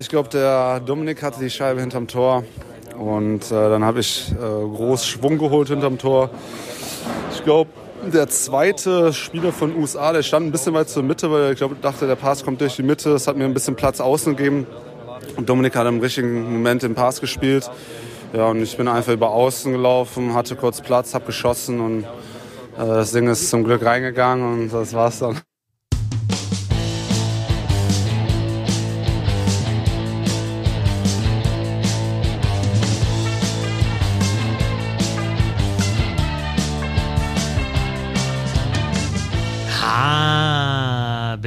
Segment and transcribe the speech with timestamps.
[0.00, 2.42] Ich glaube, der Dominik hatte die Scheibe hinterm Tor
[2.98, 6.30] und äh, dann habe ich äh, groß Schwung geholt hinterm Tor.
[7.32, 7.70] Ich glaube,
[8.12, 11.76] der zweite Spieler von USA, der stand ein bisschen weit zur Mitte, weil ich glaube,
[11.80, 13.10] dachte, der Pass kommt durch die Mitte.
[13.10, 14.66] Das hat mir ein bisschen Platz außen gegeben.
[15.36, 17.70] Und Dominik hat im richtigen Moment den Pass gespielt.
[18.32, 22.08] Ja, und ich bin einfach über außen gelaufen, hatte kurz Platz, habe geschossen und äh,
[22.78, 25.40] das Ding ist zum Glück reingegangen und das war's dann.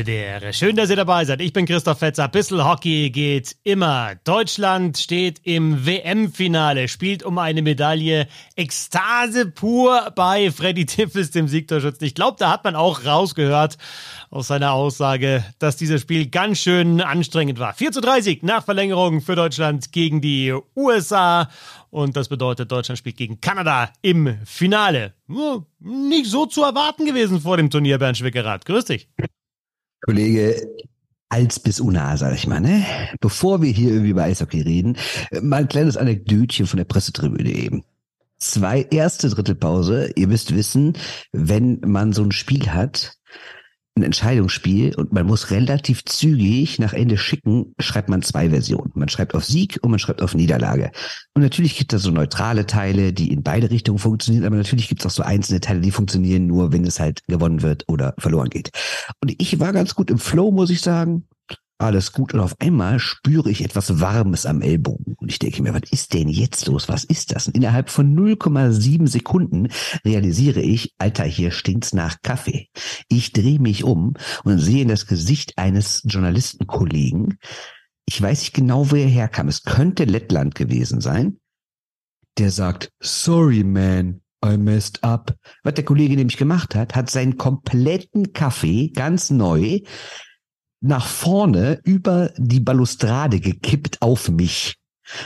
[0.07, 0.53] Belvedere.
[0.53, 1.41] Schön, dass ihr dabei seid.
[1.41, 2.29] Ich bin Christoph Fetzer.
[2.29, 4.15] Bissel Hockey geht immer.
[4.23, 8.29] Deutschland steht im WM-Finale, spielt um eine Medaille.
[8.55, 12.07] Ekstase pur bei Freddy Tiffels, dem Siegtorschützen.
[12.07, 13.77] Ich glaube, da hat man auch rausgehört
[14.29, 17.73] aus seiner Aussage, dass dieses Spiel ganz schön anstrengend war.
[17.73, 21.49] 4 zu 3 Sieg nach Verlängerung für Deutschland gegen die USA.
[21.89, 25.15] Und das bedeutet, Deutschland spielt gegen Kanada im Finale.
[25.79, 28.65] Nicht so zu erwarten gewesen vor dem Turnier, Bernd Schwickerath.
[28.65, 29.09] Grüß dich.
[30.01, 30.67] Kollege,
[31.29, 32.85] als bis Una, sag ich mal, ne?
[33.19, 34.97] Bevor wir hier irgendwie über Eishockey reden,
[35.41, 37.83] mal ein kleines Anekdötchen von der Pressetribüne eben.
[38.37, 40.11] Zwei erste Drittelpause.
[40.15, 40.93] Ihr müsst wissen,
[41.31, 43.17] wenn man so ein Spiel hat,
[43.97, 48.91] ein Entscheidungsspiel und man muss relativ zügig nach Ende schicken, schreibt man zwei Versionen.
[48.95, 50.91] Man schreibt auf Sieg und man schreibt auf Niederlage.
[51.33, 55.01] Und natürlich gibt es so neutrale Teile, die in beide Richtungen funktionieren, aber natürlich gibt
[55.01, 58.49] es auch so einzelne Teile, die funktionieren nur, wenn es halt gewonnen wird oder verloren
[58.49, 58.71] geht.
[59.21, 61.27] Und ich war ganz gut im Flow, muss ich sagen
[61.77, 65.73] alles gut und auf einmal spüre ich etwas Warmes am Ellbogen und ich denke mir,
[65.73, 66.89] was ist denn jetzt los?
[66.89, 67.47] Was ist das?
[67.47, 69.67] Und innerhalb von 0,7 Sekunden
[70.03, 72.69] realisiere ich, Alter, hier stinkt's nach Kaffee.
[73.09, 77.37] Ich drehe mich um und sehe in das Gesicht eines Journalistenkollegen.
[78.07, 79.47] Ich weiß nicht genau, wo er herkam.
[79.47, 81.39] Es könnte Lettland gewesen sein.
[82.37, 85.35] Der sagt, sorry man, I messed up.
[85.63, 89.81] Was der Kollege nämlich gemacht hat, hat seinen kompletten Kaffee ganz neu
[90.81, 94.75] nach vorne über die Balustrade gekippt auf mich.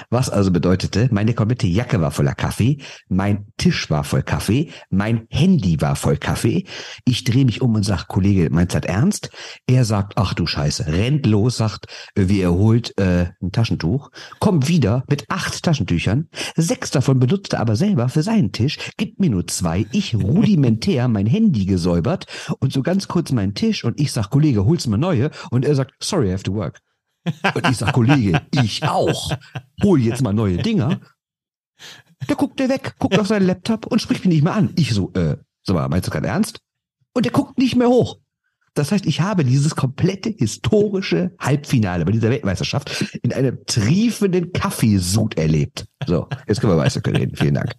[0.09, 2.77] Was also bedeutete, meine komplette Jacke war voller Kaffee,
[3.09, 6.65] mein Tisch war voll Kaffee, mein Handy war voll Kaffee.
[7.05, 9.29] Ich drehe mich um und sag, Kollege, meinst du das ernst?
[9.67, 14.67] Er sagt, ach du Scheiße, rennt los, sagt, wie er holt äh, ein Taschentuch, kommt
[14.67, 19.29] wieder mit acht Taschentüchern, sechs davon benutzt er aber selber für seinen Tisch, gibt mir
[19.29, 22.25] nur zwei, ich rudimentär mein Handy gesäubert
[22.59, 25.31] und so ganz kurz meinen Tisch und ich sag, Kollege, holst du mal neue?
[25.49, 26.81] Und er sagt, sorry, I have to work.
[27.53, 29.31] Und ich sag, Kollege, ich auch.
[29.83, 30.99] Hol jetzt mal neue Dinger.
[32.27, 34.71] Der guckt der weg, guckt auf seinen Laptop und spricht mich nicht mehr an.
[34.75, 36.59] Ich so, äh, sag mal, meinst du gerade ernst?
[37.13, 38.19] Und der guckt nicht mehr hoch.
[38.73, 45.37] Das heißt, ich habe dieses komplette historische Halbfinale bei dieser Weltmeisterschaft in einem triefenden Kaffeesud
[45.37, 45.87] erlebt.
[46.07, 47.35] So, jetzt können wir weiter reden.
[47.35, 47.73] Vielen Dank.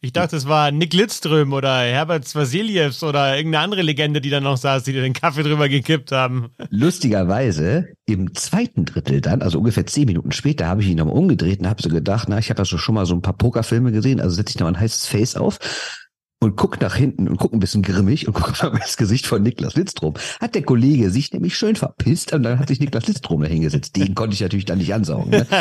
[0.00, 4.40] Ich dachte, es war Nick Lidström oder Herbert Vasiljevs oder irgendeine andere Legende, die da
[4.40, 6.50] noch saß, die dir den Kaffee drüber gekippt haben.
[6.70, 11.60] Lustigerweise, im zweiten Drittel dann, also ungefähr zehn Minuten später, habe ich ihn nochmal umgedreht
[11.60, 14.20] und habe so gedacht, na, ich habe ja schon mal so ein paar Pokerfilme gesehen,
[14.20, 15.58] also setze ich nochmal ein heißes Face auf
[16.44, 19.42] und guck nach hinten und guck ein bisschen grimmig und guck auf das Gesicht von
[19.42, 20.14] Niklas Lidstrom.
[20.40, 23.96] Hat der Kollege sich nämlich schön verpisst und dann hat sich Niklas Lidstrom da hingesetzt.
[23.96, 25.30] Den konnte ich natürlich dann nicht ansaugen.
[25.30, 25.46] Ne?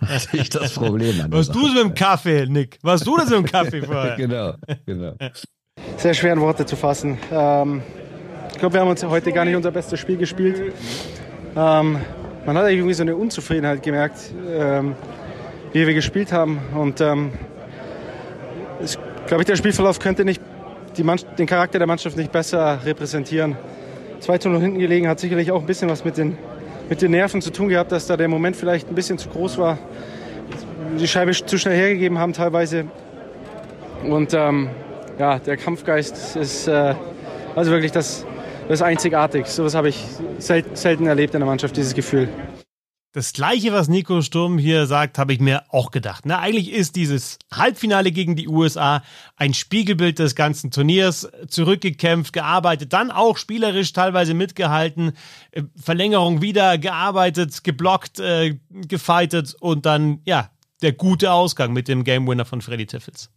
[0.00, 1.20] Das ist das Problem.
[1.20, 2.78] An Was du so im Kaffee, Nick?
[2.82, 4.16] Was du denn so im Kaffee vorher?
[4.16, 5.14] genau, genau.
[5.96, 7.18] Sehr schwer in Worte zu fassen.
[7.32, 7.82] Ähm,
[8.52, 10.74] ich glaube, wir haben uns heute gar nicht unser bestes Spiel gespielt.
[11.56, 11.98] Ähm,
[12.46, 14.18] man hat irgendwie so eine Unzufriedenheit gemerkt,
[14.48, 14.94] ähm,
[15.72, 16.58] wie wir gespielt haben.
[16.74, 17.32] Und ähm,
[19.28, 20.40] glaube ich, der Spielverlauf könnte nicht
[20.96, 23.56] den Charakter der Mannschaft nicht besser repräsentieren.
[24.20, 26.36] 2 zu 0 hinten gelegen hat sicherlich auch ein bisschen was mit den,
[26.88, 29.58] mit den Nerven zu tun gehabt, dass da der Moment vielleicht ein bisschen zu groß
[29.58, 29.78] war.
[30.98, 32.86] Die Scheibe zu schnell hergegeben haben teilweise.
[34.02, 34.70] Und ähm,
[35.18, 36.94] ja, der Kampfgeist ist äh,
[37.54, 38.24] also wirklich das,
[38.66, 39.46] das einzigartig.
[39.46, 40.04] So was habe ich
[40.38, 42.28] selten, selten erlebt in der Mannschaft, dieses Gefühl.
[43.12, 46.26] Das gleiche, was Nico Sturm hier sagt, habe ich mir auch gedacht.
[46.26, 49.02] Na, eigentlich ist dieses Halbfinale gegen die USA
[49.36, 51.26] ein Spiegelbild des ganzen Turniers.
[51.48, 55.12] Zurückgekämpft, gearbeitet, dann auch spielerisch teilweise mitgehalten,
[55.52, 60.50] äh, Verlängerung wieder gearbeitet, geblockt, äh, gefightet und dann, ja,
[60.82, 63.30] der gute Ausgang mit dem Game Winner von Freddy Tiffels.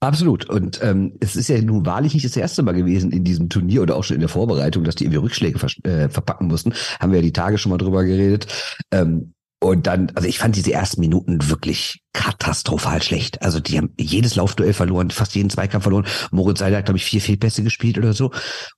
[0.00, 0.48] Absolut.
[0.48, 3.82] Und ähm, es ist ja nun wahrlich nicht das erste Mal gewesen in diesem Turnier
[3.82, 6.74] oder auch schon in der Vorbereitung, dass die irgendwie Rückschläge äh, verpacken mussten.
[7.00, 8.46] Haben wir ja die Tage schon mal drüber geredet.
[8.92, 13.42] Ähm, und dann, also ich fand diese ersten Minuten wirklich katastrophal schlecht.
[13.42, 16.06] Also die haben jedes Laufduell verloren, fast jeden Zweikampf verloren.
[16.30, 18.32] Moritz Seiler hat, glaube ich, vier Fehlpässe gespielt oder so.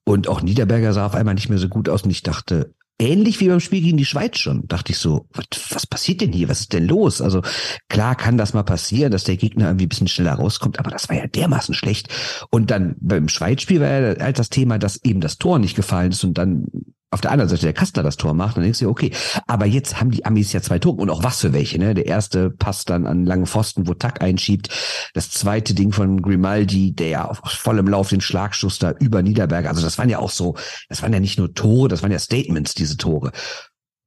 [0.04, 2.02] Und auch Niederberger sah auf einmal nicht mehr so gut aus.
[2.02, 4.66] Und ich dachte, ähnlich wie beim Spiel gegen die Schweiz schon.
[4.66, 6.48] Dachte ich so, was, was passiert denn hier?
[6.48, 7.20] Was ist denn los?
[7.20, 7.42] Also
[7.88, 11.08] klar kann das mal passieren, dass der Gegner irgendwie ein bisschen schneller rauskommt, aber das
[11.08, 12.08] war ja dermaßen schlecht.
[12.50, 16.12] Und dann beim Schweiz-Spiel war ja halt das Thema, dass eben das Tor nicht gefallen
[16.12, 16.66] ist und dann
[17.10, 19.12] auf der anderen Seite der Kastler das Tor macht, dann denkst du, okay,
[19.46, 21.94] aber jetzt haben die Amis ja zwei Tore und auch was für welche, ne?
[21.94, 24.68] Der erste passt dann an langen Pfosten, wo Tack einschiebt.
[25.14, 29.66] Das zweite Ding von Grimaldi, der ja auf vollem Lauf den Schlagschuss da über Niederberg,
[29.66, 30.56] also das waren ja auch so,
[30.88, 33.32] das waren ja nicht nur Tore, das waren ja Statements, diese Tore.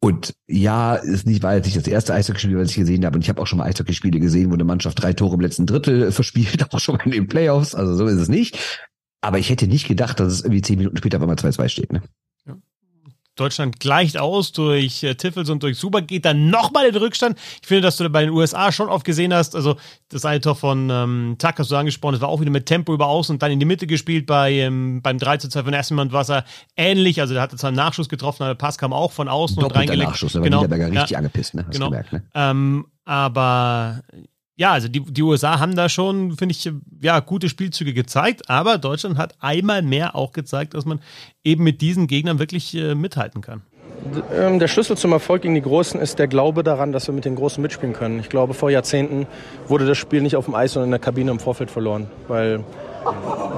[0.03, 3.15] Und ja, ist nicht, war jetzt nicht das erste Eishockeyspiel, was ich gesehen habe.
[3.15, 5.67] Und ich habe auch schon mal Eishockeyspiele gesehen, wo eine Mannschaft drei Tore im letzten
[5.67, 7.75] Drittel verspielt, auch schon mal in den Playoffs.
[7.75, 8.57] Also so ist es nicht.
[9.21, 11.93] Aber ich hätte nicht gedacht, dass es irgendwie zehn Minuten später auf einmal 2-2 steht.
[11.93, 12.01] Ne?
[13.41, 17.37] Deutschland gleicht aus durch äh, Tiffels und durch Super, geht dann nochmal in den Rückstand.
[17.61, 19.77] Ich finde, dass du bei den USA schon oft gesehen hast, also
[20.09, 22.93] das eine Tor von ähm, Tuck hast du angesprochen, das war auch wieder mit Tempo
[22.93, 24.25] über außen und dann in die Mitte gespielt.
[24.25, 26.43] Bei, ähm, beim 3 zu 2 von Essenmann war es
[26.77, 29.55] ähnlich, also der hatte zwar einen Nachschuss getroffen, aber der Pass kam auch von außen
[29.55, 30.09] Doppelter und reingelegt.
[30.11, 30.57] Nachschuss, war genau.
[30.57, 31.17] Niederberger richtig ja.
[31.17, 31.65] angepisst, ne?
[31.65, 31.89] Hast genau.
[31.89, 32.23] gemerkt, ne?
[32.33, 34.01] Ähm, aber
[34.55, 36.69] ja, also die, die USA haben da schon, finde ich,
[37.01, 40.99] ja, gute Spielzüge gezeigt, aber Deutschland hat einmal mehr auch gezeigt, dass man
[41.43, 43.63] eben mit diesen Gegnern wirklich äh, mithalten kann.
[44.35, 47.25] Ähm, Der Schlüssel zum Erfolg gegen die Großen ist der Glaube daran, dass wir mit
[47.25, 48.19] den Großen mitspielen können.
[48.19, 49.27] Ich glaube, vor Jahrzehnten
[49.67, 52.63] wurde das Spiel nicht auf dem Eis, sondern in der Kabine im Vorfeld verloren, weil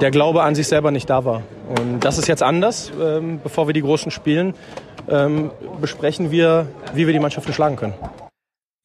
[0.00, 1.42] der Glaube an sich selber nicht da war.
[1.68, 2.92] Und das ist jetzt anders.
[3.00, 4.54] Ähm, Bevor wir die Großen spielen,
[5.08, 5.50] ähm,
[5.80, 7.94] besprechen wir, wie wir die Mannschaften schlagen können.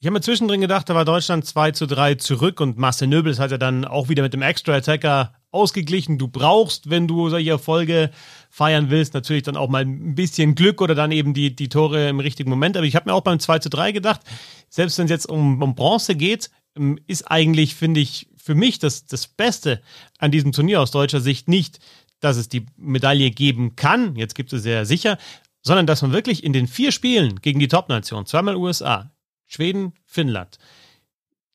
[0.01, 3.37] Ich habe mir zwischendrin gedacht, da war Deutschland 2 zu 3 zurück und Marcel Nöbels
[3.37, 6.17] hat ja dann auch wieder mit dem Extra-Attacker ausgeglichen.
[6.17, 8.09] Du brauchst, wenn du solche Erfolge
[8.49, 12.07] feiern willst, natürlich dann auch mal ein bisschen Glück oder dann eben die, die Tore
[12.07, 12.77] im richtigen Moment.
[12.77, 14.21] Aber ich habe mir auch beim 2 zu 3 gedacht,
[14.69, 18.79] selbst wenn es jetzt um, um Bronze geht, ähm, ist eigentlich, finde ich, für mich
[18.79, 19.81] das, das Beste
[20.17, 21.79] an diesem Turnier aus deutscher Sicht nicht,
[22.21, 25.17] dass es die Medaille geben kann, jetzt gibt es sehr sicher,
[25.61, 29.11] sondern dass man wirklich in den vier Spielen gegen die Top-Nation, zweimal USA,
[29.49, 30.57] Schweden, Finnland,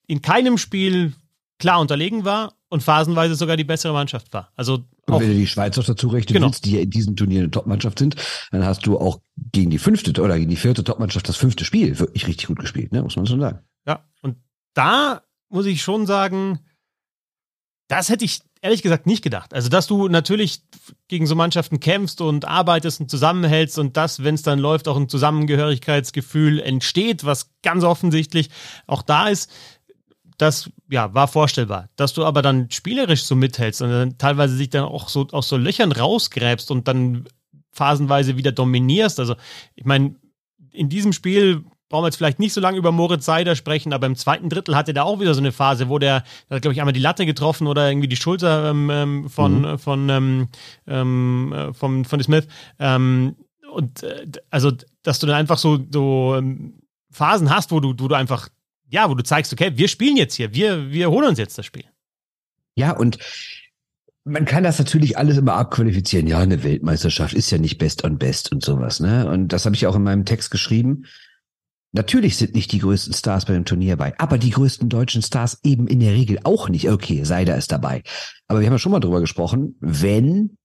[0.07, 1.15] in keinem Spiel
[1.59, 4.51] klar unterlegen war und phasenweise sogar die bessere Mannschaft war.
[4.57, 6.47] Also Und wenn du die Schweiz noch dazu rechnen Genau.
[6.49, 8.17] willst, die ja in diesem Turnier eine Topmannschaft sind,
[8.51, 9.21] dann hast du auch
[9.53, 12.93] gegen die fünfte oder gegen die vierte Topmannschaft das fünfte Spiel wirklich richtig gut gespielt,
[12.93, 13.03] ne?
[13.03, 13.61] muss man schon sagen.
[13.87, 14.37] ja, und
[14.75, 16.59] da muss ich schon sagen,
[17.95, 19.53] das hätte ich ehrlich gesagt nicht gedacht.
[19.53, 20.63] Also, dass du natürlich
[21.09, 24.97] gegen so Mannschaften kämpfst und arbeitest und zusammenhältst und dass, wenn es dann läuft, auch
[24.97, 28.51] ein Zusammengehörigkeitsgefühl entsteht, was ganz offensichtlich
[28.87, 29.51] auch da ist,
[30.39, 31.89] das ja, war vorstellbar.
[31.97, 35.49] Dass du aber dann spielerisch so mithältst und dann teilweise sich dann auch so aus
[35.49, 37.27] so Löchern rausgräbst und dann
[37.71, 39.21] phasenweise wieder dominierst.
[39.21, 39.37] Also,
[39.75, 40.17] ich meine,
[40.73, 41.65] in diesem Spiel
[41.95, 44.75] brauchen wir jetzt vielleicht nicht so lange über Moritz Seider sprechen, aber im zweiten Drittel
[44.75, 46.99] hatte der auch wieder so eine Phase, wo der, der hat, glaube ich, einmal die
[46.99, 49.79] Latte getroffen oder irgendwie die Schulter ähm, ähm, von, Mhm.
[49.79, 50.49] von, ähm,
[50.89, 52.49] ähm, äh, von, von Smith.
[52.81, 53.37] Ähm,
[53.73, 54.73] und äh, also,
[55.05, 56.81] dass du dann einfach so, so ähm,
[57.13, 58.49] Phasen hast, wo du, wo du einfach,
[58.91, 61.65] ja, wo du zeigst, okay, wir spielen jetzt hier, wir, wir holen uns jetzt das
[61.65, 61.85] Spiel.
[62.75, 63.19] Ja, und
[64.25, 66.27] man kann das natürlich alles immer abqualifizieren.
[66.27, 69.29] Ja, eine Weltmeisterschaft ist ja nicht best on best und sowas, ne?
[69.31, 71.05] Und das habe ich auch in meinem Text geschrieben.
[71.95, 75.61] Natürlich sind nicht die größten Stars bei dem Turnier bei, aber die größten deutschen Stars
[75.63, 76.91] eben in der Regel auch nicht.
[76.91, 78.03] Okay, Seider ist dabei.
[78.49, 80.59] Aber wir haben ja schon mal drüber gesprochen, wenn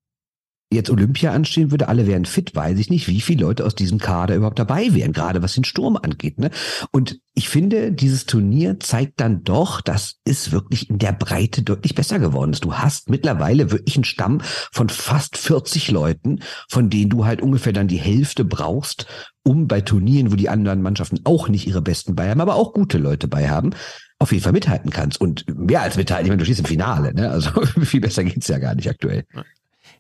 [0.72, 3.98] jetzt Olympia anstehen würde, alle wären fit, weiß ich nicht, wie viele Leute aus diesem
[3.98, 6.40] Kader überhaupt dabei wären, gerade was den Sturm angeht.
[6.40, 6.52] Ne?
[6.92, 11.96] Und ich finde, dieses Turnier zeigt dann doch, dass es wirklich in der Breite deutlich
[11.96, 12.66] besser geworden ist.
[12.66, 17.74] Du hast mittlerweile wirklich einen Stamm von fast 40 Leuten, von denen du halt ungefähr
[17.74, 19.08] dann die Hälfte brauchst,
[19.44, 22.74] um bei Turnieren, wo die anderen Mannschaften auch nicht ihre Besten bei haben, aber auch
[22.74, 23.72] gute Leute bei haben,
[24.20, 25.20] auf jeden Fall mithalten kannst.
[25.20, 27.32] Und mehr als mithalten, ich meine, du stehst im Finale, ne?
[27.32, 29.26] Also viel besser geht's ja gar nicht aktuell.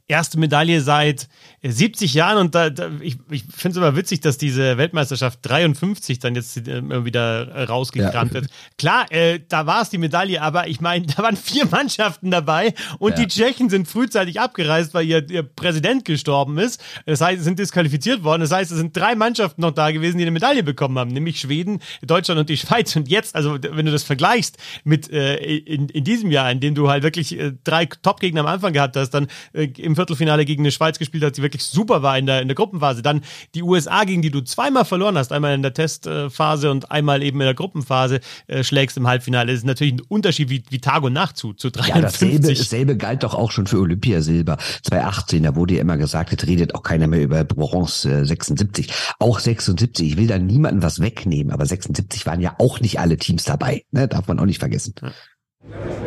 [0.09, 1.29] Erste Medaille seit
[1.61, 6.19] 70 Jahren und da, da ich, ich finde es immer witzig, dass diese Weltmeisterschaft 53
[6.19, 8.41] dann jetzt äh, wieder rausgekramt Ja.
[8.41, 8.47] wird.
[8.77, 12.73] Klar, äh, da war es die Medaille, aber ich meine, da waren vier Mannschaften dabei
[12.97, 13.25] und Ja.
[13.25, 16.81] die Tschechen sind frühzeitig abgereist, weil ihr, ihr Präsident gestorben ist.
[17.05, 18.41] Das heißt, sie sind disqualifiziert worden.
[18.41, 21.39] Das heißt, es sind drei Mannschaften noch da gewesen, die eine Medaille bekommen haben, nämlich
[21.39, 22.95] Schweden, Deutschland und die Schweiz.
[22.95, 26.73] Und jetzt, also wenn du das vergleichst mit äh, in, in diesem Jahr, in dem
[26.73, 30.63] du halt wirklich äh, drei Top-Gegner am Anfang gehabt hast, dann äh, im Viertelfinale gegen
[30.63, 33.21] eine Schweiz gespielt hast, die wirklich super war in der, in der Gruppenphase, dann
[33.53, 37.39] die USA, gegen die du zweimal verloren hast, einmal in der Testphase und einmal eben
[37.41, 39.51] in der Gruppenphase, äh, schlägst im Halbfinale.
[39.51, 42.57] Das ist natürlich ein Unterschied wie, wie Tag und Nacht zu, zu Ja, dasselbe, 53.
[42.57, 45.43] dasselbe galt doch auch schon für Olympiasilber 2018.
[45.43, 48.91] Da wurde ja immer gesagt, jetzt redet auch keiner mehr über Bronze äh, 76.
[49.19, 50.11] Auch 76.
[50.11, 53.83] Ich will da niemandem was wegnehmen, aber 76 waren ja auch nicht alle Teams dabei.
[53.91, 54.07] Ne?
[54.07, 54.93] Darf man auch nicht vergessen.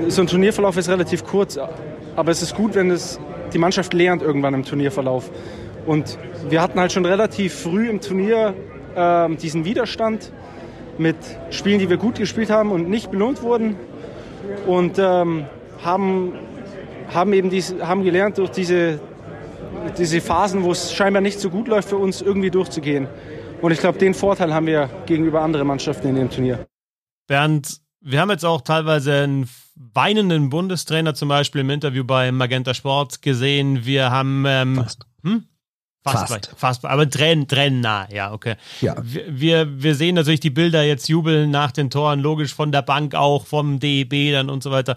[0.08, 1.58] So ein Turnierverlauf ist relativ kurz,
[2.16, 3.18] aber es ist gut, wenn es
[3.52, 5.30] die Mannschaft lernt irgendwann im Turnierverlauf.
[5.86, 6.18] Und
[6.48, 8.54] wir hatten halt schon relativ früh im Turnier
[8.96, 10.32] ähm, diesen Widerstand
[10.98, 11.16] mit
[11.50, 13.76] Spielen, die wir gut gespielt haben und nicht belohnt wurden.
[14.66, 15.46] Und ähm,
[15.82, 16.34] haben,
[17.12, 19.00] haben eben diese, haben gelernt, durch diese,
[19.98, 23.08] diese Phasen, wo es scheinbar nicht so gut läuft für uns, irgendwie durchzugehen.
[23.60, 26.66] Und ich glaube, den Vorteil haben wir gegenüber anderen Mannschaften in dem Turnier.
[27.28, 32.74] Bernd, wir haben jetzt auch teilweise einen weinenden Bundestrainer zum Beispiel im Interview bei Magenta
[32.74, 33.84] Sport gesehen.
[33.84, 35.06] Wir haben ähm, Fast.
[35.22, 35.44] Hm?
[36.04, 36.54] Fast, Fast.
[36.56, 38.56] Fast, aber Tränen, Tränen nah, ja, okay.
[38.80, 38.96] Ja.
[39.02, 43.14] Wir, wir sehen natürlich die Bilder jetzt jubeln nach den Toren, logisch von der Bank
[43.14, 44.96] auch, vom DEB dann und so weiter.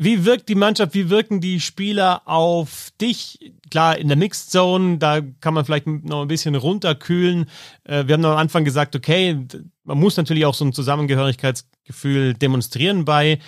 [0.00, 3.52] Wie wirkt die Mannschaft, wie wirken die Spieler auf dich?
[3.68, 7.46] Klar, in der Mixed Zone, da kann man vielleicht noch ein bisschen runterkühlen.
[7.82, 9.44] Äh, Wir haben am Anfang gesagt, okay,
[9.82, 13.40] man muss natürlich auch so ein Zusammengehörigkeitsgefühl demonstrieren bei,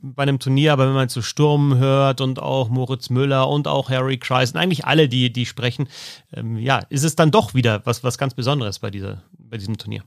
[0.00, 3.90] bei einem Turnier, aber wenn man zu Sturm hört und auch Moritz Müller und auch
[3.90, 5.90] Harry Kreis und eigentlich alle, die, die sprechen,
[6.32, 9.76] ähm, ja, ist es dann doch wieder was, was ganz Besonderes bei, dieser, bei diesem
[9.76, 10.04] Turnier.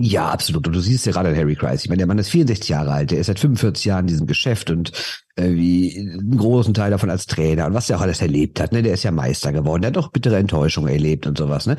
[0.00, 0.64] Ja, absolut.
[0.68, 1.82] Und du siehst ja gerade Harry Kreis.
[1.82, 4.28] Ich meine, der Mann ist 64 Jahre alt, der ist seit 45 Jahren in diesem
[4.28, 4.92] Geschäft und
[5.34, 8.70] äh, wie einen großen Teil davon als Trainer und was der auch alles erlebt hat.
[8.70, 8.84] Ne?
[8.84, 11.66] Der ist ja Meister geworden, der hat doch bittere Enttäuschungen erlebt und sowas.
[11.66, 11.76] Ne?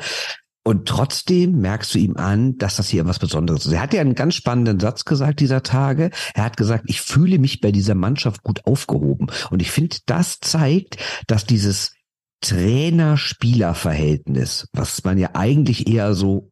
[0.62, 3.72] Und trotzdem merkst du ihm an, dass das hier was Besonderes ist.
[3.72, 6.10] Er hat ja einen ganz spannenden Satz gesagt dieser Tage.
[6.34, 9.28] Er hat gesagt, ich fühle mich bei dieser Mannschaft gut aufgehoben.
[9.50, 11.94] Und ich finde, das zeigt, dass dieses
[12.42, 16.49] Trainer-Spieler-Verhältnis, was man ja eigentlich eher so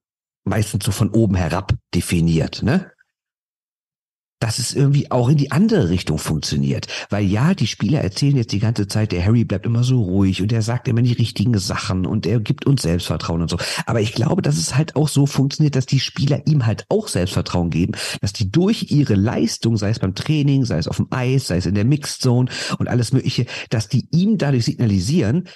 [0.48, 2.90] meistens so von oben herab definiert, ne?
[4.40, 6.86] dass es irgendwie auch in die andere Richtung funktioniert.
[7.10, 10.42] Weil ja, die Spieler erzählen jetzt die ganze Zeit, der Harry bleibt immer so ruhig
[10.42, 13.58] und er sagt immer die richtigen Sachen und er gibt uns Selbstvertrauen und so.
[13.86, 17.08] Aber ich glaube, dass es halt auch so funktioniert, dass die Spieler ihm halt auch
[17.08, 21.08] Selbstvertrauen geben, dass die durch ihre Leistung, sei es beim Training, sei es auf dem
[21.10, 25.48] Eis, sei es in der Mixed Zone und alles Mögliche, dass die ihm dadurch signalisieren,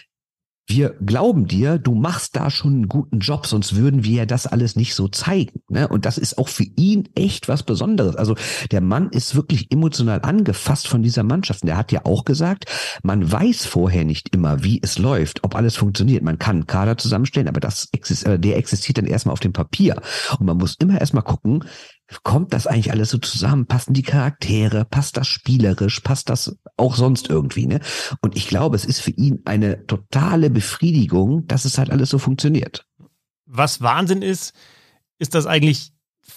[0.67, 4.47] wir glauben dir, du machst da schon einen guten Job, sonst würden wir ja das
[4.47, 5.61] alles nicht so zeigen.
[5.69, 5.89] Ne?
[5.89, 8.17] Und das ist auch für ihn echt was Besonderes.
[8.17, 8.37] Also
[8.71, 11.63] der Mann ist wirklich emotional angefasst von dieser Mannschaft.
[11.63, 12.67] Und der hat ja auch gesagt,
[13.03, 16.23] man weiß vorher nicht immer, wie es läuft, ob alles funktioniert.
[16.23, 19.53] Man kann einen Kader zusammenstellen, aber das exist äh, der existiert dann erstmal auf dem
[19.53, 20.01] Papier.
[20.39, 21.65] Und man muss immer erstmal gucken,
[22.23, 23.67] kommt das eigentlich alles so zusammen?
[23.67, 24.85] Passen die Charaktere?
[24.85, 26.01] Passt das spielerisch?
[26.01, 27.67] Passt das auch sonst irgendwie?
[27.67, 27.81] Ne?
[28.21, 32.19] Und ich glaube, es ist für ihn eine totale Befriedigung, dass es halt alles so
[32.19, 32.87] funktioniert.
[33.47, 34.55] Was Wahnsinn ist,
[35.19, 35.93] ist, dass eigentlich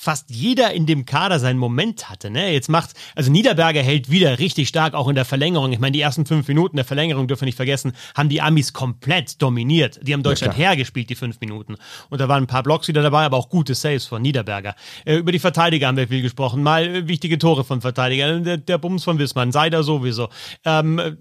[0.06, 2.30] fast jeder in dem Kader seinen Moment hatte.
[2.30, 2.54] Ne?
[2.54, 5.72] Jetzt macht, also Niederberger hält wieder richtig stark, auch in der Verlängerung.
[5.72, 8.72] Ich meine, die ersten fünf Minuten der Verlängerung, dürfen wir nicht vergessen, haben die Amis
[8.72, 10.00] komplett dominiert.
[10.04, 10.70] Die haben Deutschland klar.
[10.70, 11.76] hergespielt, die fünf Minuten.
[12.12, 14.76] Und da waren ein paar Blocks wieder dabei, aber auch gute Saves von Niederberger.
[15.06, 16.62] Äh, über die Verteidiger haben wir viel gesprochen.
[16.62, 18.44] Mal äh, wichtige Tore von Verteidigern.
[18.44, 20.30] Der, der Bums von Wissmann, Seider sowieso.
[20.66, 21.14] Ähm, äh,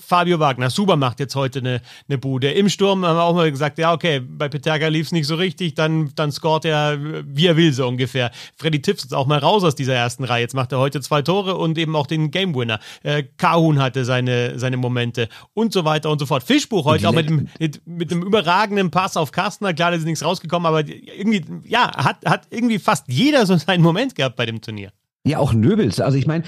[0.00, 2.52] Fabio Wagner, Suber macht jetzt heute eine, eine Bude.
[2.52, 5.34] Im Sturm haben wir auch mal gesagt, ja, okay, bei Peterka lief es nicht so
[5.34, 8.11] richtig, dann, dann scoret er, wie er will, so ungefähr.
[8.56, 10.42] Freddy Tipps ist auch mal raus aus dieser ersten Reihe.
[10.42, 12.78] Jetzt macht er heute zwei Tore und eben auch den Game Winner.
[13.02, 16.42] Äh, Kahun hatte seine, seine Momente und so weiter und so fort.
[16.42, 19.74] Fischbuch heute auch mit, dem, mit, mit einem überragenden Pass auf Kastner.
[19.74, 23.82] Klar, da ist nichts rausgekommen, aber irgendwie, ja, hat, hat irgendwie fast jeder so seinen
[23.82, 24.92] Moment gehabt bei dem Turnier.
[25.24, 26.00] Ja, auch Nöbels.
[26.00, 26.44] Also ich meine,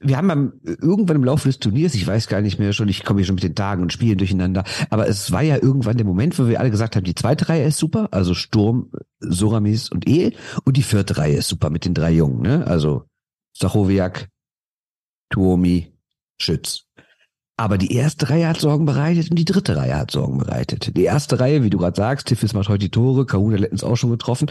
[0.00, 3.04] wir haben am, irgendwann im Laufe des Turniers, ich weiß gar nicht mehr schon, ich
[3.04, 6.06] komme hier schon mit den Tagen und Spielen durcheinander, aber es war ja irgendwann der
[6.06, 10.08] Moment, wo wir alle gesagt haben, die zweite Reihe ist super, also Sturm, Soramis und
[10.08, 12.66] El, und die vierte Reihe ist super mit den drei Jungen, ne?
[12.66, 13.04] Also
[13.56, 14.28] Stachowiak,
[15.30, 15.92] Tuomi,
[16.40, 16.87] Schütz.
[17.60, 20.96] Aber die erste Reihe hat Sorgen bereitet und die dritte Reihe hat Sorgen bereitet.
[20.96, 23.96] Die erste Reihe, wie du gerade sagst, Tiffis macht heute die Tore, Kahuna letztens auch
[23.96, 24.48] schon getroffen.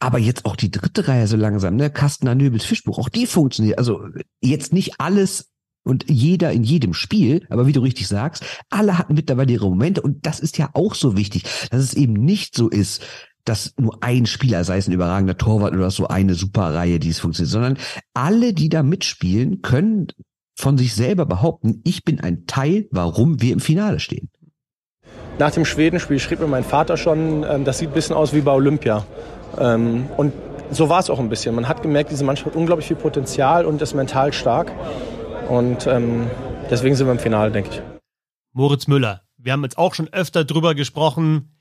[0.00, 1.90] Aber jetzt auch die dritte Reihe so langsam, ne?
[1.90, 3.76] Kastner, Nöbels, Fischbuch, auch die funktioniert.
[3.76, 4.00] Also
[4.40, 5.50] jetzt nicht alles
[5.84, 10.00] und jeder in jedem Spiel, aber wie du richtig sagst, alle hatten mittlerweile ihre Momente
[10.00, 13.02] und das ist ja auch so wichtig, dass es eben nicht so ist,
[13.44, 17.10] dass nur ein Spieler, sei es ein überragender Torwart oder so eine super Reihe, die
[17.10, 17.78] es funktioniert, sondern
[18.14, 20.08] alle, die da mitspielen, können
[20.56, 24.30] von sich selber behaupten, ich bin ein Teil, warum wir im Finale stehen.
[25.38, 28.40] Nach dem Schwedenspiel schrieb mir mein Vater schon, ähm, das sieht ein bisschen aus wie
[28.40, 29.04] bei Olympia.
[29.58, 30.32] Ähm, und
[30.70, 31.54] so war es auch ein bisschen.
[31.54, 34.72] Man hat gemerkt, diese Mannschaft hat unglaublich viel Potenzial und ist mental stark.
[35.48, 36.28] Und ähm,
[36.70, 37.82] deswegen sind wir im Finale, denke ich.
[38.52, 39.22] Moritz Müller.
[39.36, 41.55] Wir haben jetzt auch schon öfter drüber gesprochen.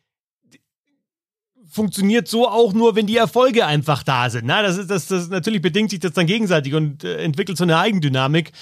[1.76, 4.46] Funktioniert so auch nur, wenn die Erfolge einfach da sind.
[4.46, 7.66] Na, das ist, das, das natürlich bedingt sich das dann gegenseitig und äh, entwickelt so
[7.66, 8.54] eine Eigendynamik.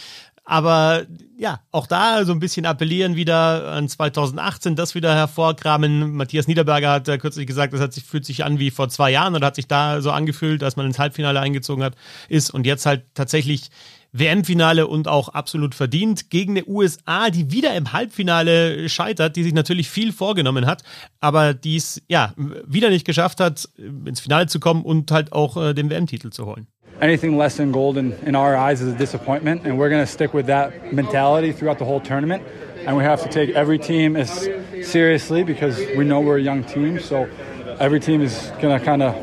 [0.45, 1.05] Aber
[1.37, 6.15] ja, auch da so ein bisschen appellieren wieder an 2018, das wieder hervorkramen.
[6.15, 9.11] Matthias Niederberger hat äh, kürzlich gesagt, das hat sich, fühlt sich an wie vor zwei
[9.11, 11.95] Jahren oder hat sich da so angefühlt, als man ins Halbfinale eingezogen hat,
[12.29, 13.69] ist und jetzt halt tatsächlich
[14.13, 19.53] WM-Finale und auch absolut verdient gegen eine USA, die wieder im Halbfinale scheitert, die sich
[19.53, 20.83] natürlich viel vorgenommen hat,
[21.19, 22.33] aber die es ja
[22.65, 23.67] wieder nicht geschafft hat,
[24.05, 26.67] ins Finale zu kommen und halt auch äh, den WM-Titel zu holen.
[27.01, 30.09] Anything less than gold in, in our eyes is a disappointment, and we're going to
[30.09, 32.43] stick with that mentality throughout the whole tournament.
[32.85, 34.47] And we have to take every team as
[34.83, 36.99] seriously because we know we're a young team.
[36.99, 37.27] So
[37.79, 39.15] every team is going to kind of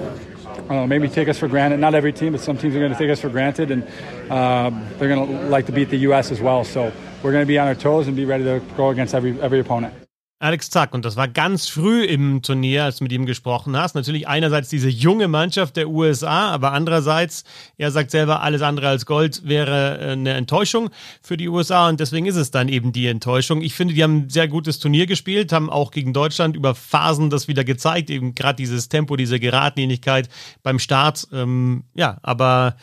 [0.70, 1.80] uh, maybe take us for granted.
[1.80, 3.82] Not every team, but some teams are going to take us for granted, and
[4.30, 6.30] uh, they're going to like to beat the U.S.
[6.30, 6.64] as well.
[6.64, 9.38] So we're going to be on our toes and be ready to go against every
[9.42, 9.99] every opponent.
[10.42, 13.94] Alex Zack, und das war ganz früh im Turnier, als du mit ihm gesprochen hast.
[13.94, 17.44] Natürlich einerseits diese junge Mannschaft der USA, aber andererseits,
[17.76, 20.88] er sagt selber, alles andere als Gold wäre äh, eine Enttäuschung
[21.20, 23.60] für die USA und deswegen ist es dann eben die Enttäuschung.
[23.60, 27.28] Ich finde, die haben ein sehr gutes Turnier gespielt, haben auch gegen Deutschland über Phasen
[27.28, 30.30] das wieder gezeigt, eben gerade dieses Tempo, diese Geradlinigkeit
[30.62, 31.28] beim Start.
[31.34, 32.76] Ähm, ja, aber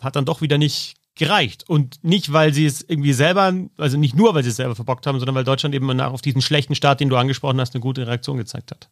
[0.00, 1.68] hat dann doch wieder nicht gereicht.
[1.68, 5.06] Und nicht, weil sie es irgendwie selber, also nicht nur, weil sie es selber verbockt
[5.06, 7.82] haben, sondern weil Deutschland eben nach auf diesen schlechten Start, den du angesprochen hast, eine
[7.82, 8.90] gute Reaktion gezeigt hat.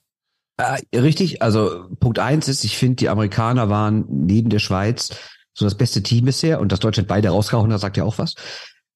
[0.58, 5.10] Äh, richtig, also Punkt eins ist, ich finde, die Amerikaner waren neben der Schweiz
[5.54, 8.34] so das beste Team bisher und dass Deutschland beide rausgehauen hat, sagt ja auch was.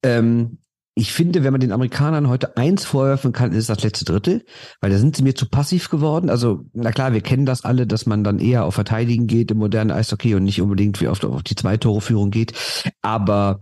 [0.02, 0.58] Ähm,
[0.98, 4.46] ich finde, wenn man den Amerikanern heute eins vorwerfen kann, ist das letzte Drittel,
[4.80, 6.30] weil da sind sie mir zu passiv geworden.
[6.30, 9.58] Also, na klar, wir kennen das alle, dass man dann eher auf Verteidigen geht im
[9.58, 12.54] modernen Eishockey und nicht unbedingt wie oft auf die Zwei-Tore-Führung geht.
[13.02, 13.60] Aber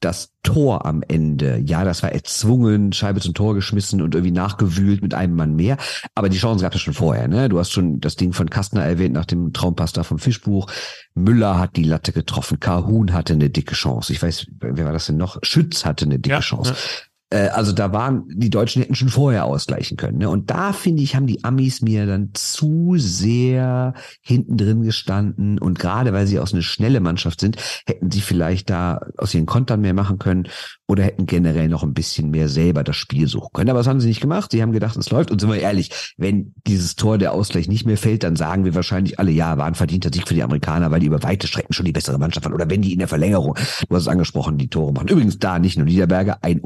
[0.00, 5.02] das Tor am Ende, ja, das war erzwungen, Scheibe zum Tor geschmissen und irgendwie nachgewühlt
[5.02, 5.78] mit einem Mann mehr.
[6.14, 7.48] Aber die Chancen gab es schon vorher, ne?
[7.48, 10.70] Du hast schon das Ding von Kastner erwähnt nach dem Traumpasta vom Fischbuch.
[11.14, 12.60] Müller hat die Latte getroffen.
[12.60, 14.12] Kahun hatte eine dicke Chance.
[14.12, 15.38] Ich weiß, wer war das denn noch?
[15.42, 16.72] Schütz hatte eine dicke ja, Chance.
[16.72, 17.05] Ja.
[17.30, 20.18] Äh, also da waren, die Deutschen hätten schon vorher ausgleichen können.
[20.18, 20.30] Ne?
[20.30, 25.58] Und da finde ich, haben die Amis mir dann zu sehr hinten drin gestanden.
[25.58, 27.56] Und gerade weil sie aus einer schnelle Mannschaft sind,
[27.86, 30.48] hätten sie vielleicht da aus ihren Kontern mehr machen können
[30.86, 33.70] oder hätten generell noch ein bisschen mehr selber das Spiel suchen können.
[33.70, 34.52] Aber das haben sie nicht gemacht.
[34.52, 35.30] Sie haben gedacht, es läuft.
[35.30, 38.74] Und sind wir ehrlich, wenn dieses Tor der Ausgleich nicht mehr fällt, dann sagen wir
[38.74, 41.72] wahrscheinlich alle, ja, war ein verdienter Sieg für die Amerikaner, weil die über weite Strecken
[41.72, 42.54] schon die bessere Mannschaft waren.
[42.54, 43.56] Oder wenn die in der Verlängerung,
[43.88, 45.08] du hast es angesprochen, die Tore machen.
[45.08, 46.60] Übrigens da nicht nur Niederberger, ein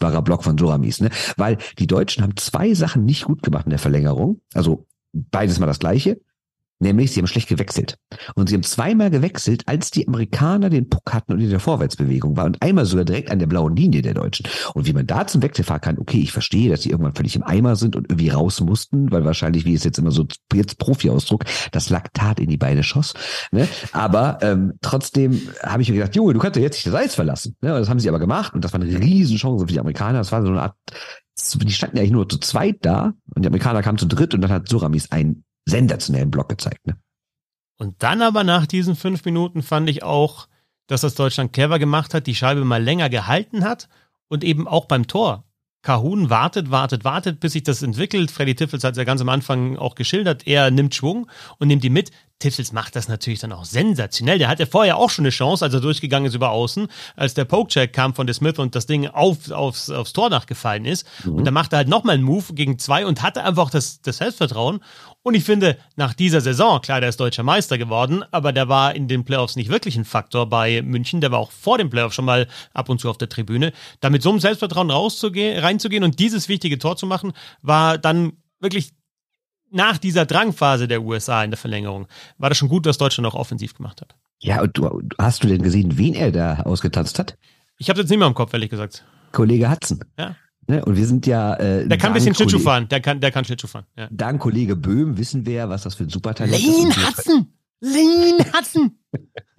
[0.00, 1.10] unfassbarer Block von Soramis, ne?
[1.36, 4.40] Weil die Deutschen haben zwei Sachen nicht gut gemacht in der Verlängerung.
[4.54, 6.20] Also beides mal das gleiche.
[6.82, 7.98] Nämlich, sie haben schlecht gewechselt.
[8.34, 12.38] Und sie haben zweimal gewechselt, als die Amerikaner den Puck hatten und in der Vorwärtsbewegung
[12.38, 12.46] war.
[12.46, 14.46] Und einmal sogar direkt an der blauen Linie der Deutschen.
[14.72, 17.36] Und wie man da zum Wechsel fahren kann, okay, ich verstehe, dass sie irgendwann völlig
[17.36, 20.78] im Eimer sind und irgendwie raus mussten, weil wahrscheinlich, wie es jetzt immer so jetzt
[20.78, 23.12] Profi-Ausdruck, das Laktat in die Beine schoss.
[23.52, 23.68] Ne?
[23.92, 27.14] Aber ähm, trotzdem habe ich mir gedacht, Junge, du kannst ja jetzt nicht das Eis
[27.14, 27.56] verlassen.
[27.60, 27.74] Ne?
[27.74, 30.18] Und das haben sie aber gemacht und das war eine Riesenchance für die Amerikaner.
[30.18, 30.76] Das war so eine Art
[31.54, 34.42] die standen ja eigentlich nur zu zweit da und die Amerikaner kamen zu dritt und
[34.42, 36.86] dann hat Suramis ein sensationellen Block gezeigt.
[36.86, 36.96] Ne?
[37.78, 40.48] Und dann aber nach diesen fünf Minuten fand ich auch,
[40.86, 43.88] dass das Deutschland clever gemacht hat, die Scheibe mal länger gehalten hat
[44.28, 45.44] und eben auch beim Tor.
[45.82, 48.30] Kahun wartet, wartet, wartet, bis sich das entwickelt.
[48.30, 50.46] Freddy Tiffels hat es ja ganz am Anfang auch geschildert.
[50.46, 51.26] Er nimmt Schwung
[51.58, 52.10] und nimmt die mit.
[52.38, 54.38] Tiffels macht das natürlich dann auch sensationell.
[54.38, 57.44] Der hatte vorher auch schon eine Chance, als er durchgegangen ist über außen, als der
[57.46, 61.06] Pokecheck kam von der Smith und das Ding auf, aufs, aufs Tor nachgefallen ist.
[61.24, 61.34] Mhm.
[61.36, 64.18] Und dann macht er halt nochmal einen Move gegen zwei und hatte einfach das, das
[64.18, 64.80] Selbstvertrauen.
[65.22, 68.94] Und ich finde, nach dieser Saison, klar, der ist deutscher Meister geworden, aber der war
[68.94, 71.20] in den Playoffs nicht wirklich ein Faktor bei München.
[71.20, 73.72] Der war auch vor den Playoffs schon mal ab und zu auf der Tribüne.
[74.00, 78.32] Da mit so einem Selbstvertrauen rauszugehen, reinzugehen und dieses wichtige Tor zu machen, war dann
[78.60, 78.92] wirklich
[79.70, 83.34] nach dieser Drangphase der USA in der Verlängerung war das schon gut, dass Deutschland auch
[83.34, 84.16] offensiv gemacht hat.
[84.40, 87.36] Ja, und du, hast du denn gesehen, wen er da ausgetanzt hat?
[87.78, 89.04] Ich habe jetzt nicht mehr im Kopf, ehrlich gesagt.
[89.32, 90.00] Kollege Hudson.
[90.18, 90.34] Ja.
[90.70, 90.84] Ne?
[90.84, 91.54] Und wir sind ja.
[91.56, 92.86] Äh, der kann ein bisschen Schlittschuh fahren.
[92.88, 93.86] Der kann, der kann Schlittschuh fahren.
[93.96, 94.06] Ja.
[94.12, 96.64] Dank Kollege Böhm wissen wir ja, was das für ein Supertalent ist.
[96.64, 97.46] Lane Hudson!
[97.80, 98.92] Lane Hudson!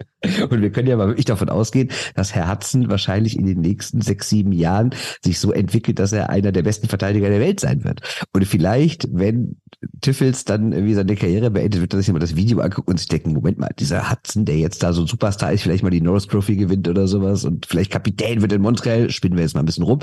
[0.50, 4.00] Und wir können ja mal wirklich davon ausgehen, dass Herr Hudson wahrscheinlich in den nächsten
[4.00, 4.90] sechs, sieben Jahren
[5.22, 8.00] sich so entwickelt, dass er einer der besten Verteidiger der Welt sein wird.
[8.32, 9.56] Und vielleicht, wenn
[10.00, 13.08] Tiffels dann irgendwie seine Karriere beendet, wird er sich mal das Video angucken und sich
[13.08, 16.00] denken, Moment mal, dieser Hudson, der jetzt da so ein Superstar ist, vielleicht mal die
[16.00, 19.60] Norris Trophy gewinnt oder sowas und vielleicht Kapitän wird in Montreal, spinnen wir jetzt mal
[19.60, 20.00] ein bisschen rum.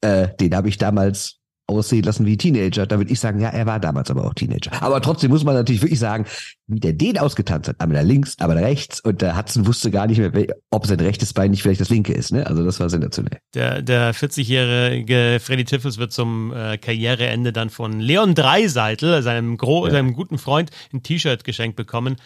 [0.00, 3.66] Äh, den habe ich damals aussehen lassen wie Teenager, da würde ich sagen, ja, er
[3.66, 4.70] war damals aber auch Teenager.
[4.82, 6.26] Aber trotzdem muss man natürlich wirklich sagen,
[6.66, 9.90] wie der den ausgetanzt hat, einmal da links, aber da rechts und der Hudson wusste
[9.90, 10.32] gar nicht mehr,
[10.70, 12.32] ob sein rechtes Bein nicht vielleicht das linke ist.
[12.32, 12.46] Ne?
[12.46, 13.38] Also das war sensationell.
[13.54, 19.86] Der, der 40-jährige Freddy Tiffels wird zum äh, Karriereende dann von Leon Dreiseitel, seinem, Gro
[19.86, 19.92] ja.
[19.92, 22.16] seinem guten Freund, ein T-Shirt geschenkt bekommen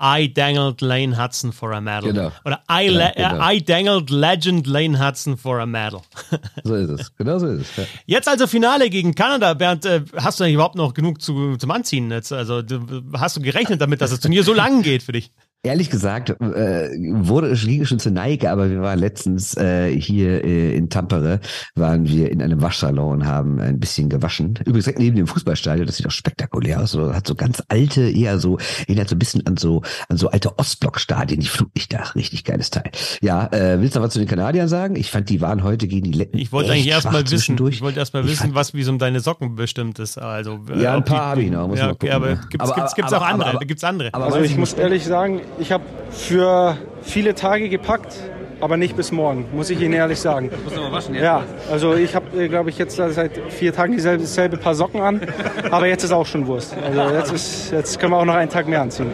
[0.00, 2.12] I dangled Lane Hudson for a medal.
[2.12, 2.32] Genau.
[2.44, 3.50] Oder I, le genau.
[3.50, 6.02] I dangled Legend Lane Hudson for a medal.
[6.64, 7.16] So ist es.
[7.16, 7.76] Genau so ist es.
[7.76, 7.84] Ja.
[8.06, 9.54] Jetzt also Finale gegen Kanada.
[9.54, 12.10] Bernd, äh, hast du eigentlich überhaupt noch genug zu, zum Anziehen?
[12.10, 12.32] Jetzt?
[12.32, 15.32] Also du, hast du gerechnet damit, dass das Turnier so lang geht für dich?
[15.64, 16.88] Ehrlich gesagt, äh,
[17.20, 21.40] wurde es ging schon zur Neige, aber wir waren letztens äh, hier äh, in Tampere,
[21.74, 24.54] waren wir in einem Waschsalon und haben ein bisschen gewaschen.
[24.60, 26.92] Übrigens direkt neben dem Fußballstadion, das sieht auch spektakulär aus.
[26.92, 30.28] So, hat so ganz alte, eher so, erinnert so ein bisschen an so an so
[30.28, 32.90] alte Ostblockstadien, die Flutlichter, richtig geiles Teil.
[33.20, 34.94] Ja, äh, willst du noch was zu den Kanadiern sagen?
[34.94, 36.38] Ich fand, die waren heute gegen die Letten.
[36.38, 37.74] Ich wollte echt eigentlich erstmal schwach wissen, zwischendurch.
[37.74, 40.18] ich wollte erstmal Ich wissen, fand- was wie so um deine Socken bestimmt ist.
[40.18, 42.40] Also Ja, ein paar habe ich noch, muss ja, okay, gucken, aber ne?
[42.48, 43.48] gibt's, Aber- gibt's, gibt's aber- auch andere?
[43.50, 44.14] aber- gibt's andere?
[44.14, 48.14] aber- Also ich ich muss ehrlich sagen, ich habe für viele Tage gepackt,
[48.60, 50.50] aber nicht bis morgen, muss ich Ihnen ehrlich sagen.
[50.64, 51.22] Muss noch mal waschen, ja?
[51.22, 55.20] Ja, also ich habe, glaube ich, jetzt seit vier Tagen dieselbe, dasselbe Paar Socken an,
[55.70, 56.74] aber jetzt ist auch schon Wurst.
[56.76, 59.10] Also jetzt, ist, jetzt können wir auch noch einen Tag mehr anziehen.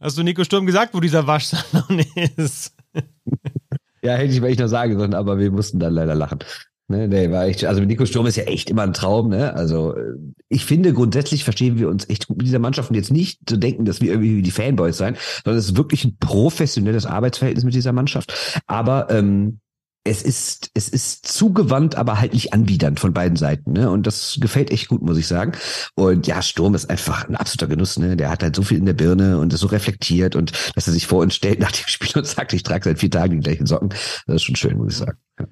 [0.00, 2.04] Hast du Nico Sturm gesagt, wo dieser Waschsalon
[2.36, 2.74] ist?
[4.02, 6.38] Ja, hätte ich echt noch sagen sollen, aber wir mussten dann leider lachen.
[6.90, 9.52] Ne, nee, war echt, also mit Nico Sturm ist ja echt immer ein Traum, ne?
[9.54, 10.14] Also äh,
[10.48, 13.58] ich finde, grundsätzlich verstehen wir uns echt gut mit dieser Mannschaft und jetzt nicht zu
[13.58, 17.64] denken, dass wir irgendwie wie die Fanboys sein, sondern es ist wirklich ein professionelles Arbeitsverhältnis
[17.64, 18.62] mit dieser Mannschaft.
[18.66, 19.60] Aber ähm,
[20.04, 23.90] es ist, es ist zugewandt, aber halt nicht anbiedernd von beiden Seiten, ne?
[23.90, 25.52] Und das gefällt echt gut, muss ich sagen.
[25.94, 28.16] Und ja, Sturm ist einfach ein absoluter Genuss, ne?
[28.16, 30.94] Der hat halt so viel in der Birne und ist so reflektiert und dass er
[30.94, 33.44] sich vor uns stellt nach dem Spiel und sagt, ich trage seit vier Tagen die
[33.44, 33.90] gleichen Socken.
[34.26, 35.18] Das ist schon schön, muss ich sagen.
[35.38, 35.46] Ja.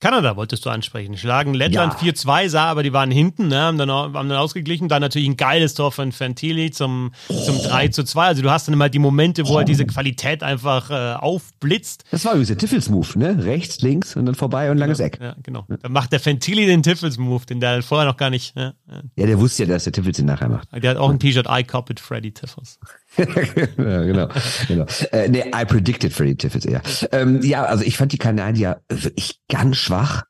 [0.00, 1.16] Kanada wolltest du ansprechen.
[1.16, 2.12] Schlagen Lettland Ja.
[2.12, 3.58] 4-2, sah aber die waren hinten, ne?
[3.58, 4.88] haben, dann, haben dann ausgeglichen.
[4.88, 8.26] Dann natürlich ein geiles Tor von Fantili zum, zum 3 zu 2.
[8.26, 12.04] Also du hast dann immer die Momente, wo halt diese Qualität einfach äh, aufblitzt.
[12.12, 13.44] Das war übrigens der Tiffels-Move, ne?
[13.44, 15.18] Rechts, links und dann vorbei und langes Eck.
[15.20, 15.66] Ja, genau.
[15.68, 18.56] Dann macht der Fantili den Tiffels-Move, den der vorher noch gar nicht.
[18.56, 19.02] Ja, ja.
[19.16, 20.68] Ja, der wusste ja, dass der Tiffels ihn nachher macht.
[20.72, 22.78] Der hat auch ein T-Shirt, I copied Freddy Tiffels.
[23.18, 24.28] Ja, genau.
[24.68, 24.86] genau.
[25.12, 26.82] Äh, nee, I predicted Freddy Tiffels eher.
[27.12, 30.24] Ähm, ja, also ich fand die Kanadier wirklich ganz schwach.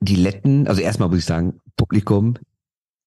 [0.00, 2.34] Die Letten, also erstmal muss ich sagen, Publikum,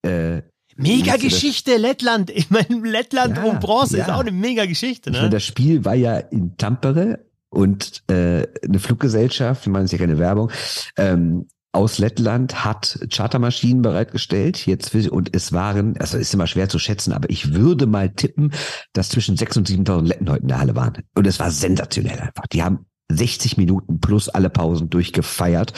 [0.04, 0.42] äh,
[0.78, 1.22] Mega ihr das?
[1.22, 2.30] Geschichte, Lettland.
[2.30, 4.16] Ich meine, Lettland Ja, und Bronze ist ja.
[4.16, 5.32] auch eine mega Geschichte, Ich meine, ne?
[5.32, 10.06] das Spiel war ja in Tampere und äh, eine Fluggesellschaft, ich meine, es ist ja
[10.06, 10.52] keine Werbung,
[10.98, 14.66] ähm, aus Lettland hat Chartermaschinen bereitgestellt.
[14.66, 18.54] Jetzt und es waren, also ist immer schwer zu schätzen, aber ich würde mal tippen,
[18.94, 21.04] dass zwischen 6.000 und 7.000 Letten heute in der Halle waren.
[21.16, 22.48] Und es war sensationell einfach.
[22.48, 25.74] Die haben 60 Minuten plus alle Pausen durchgefeiert.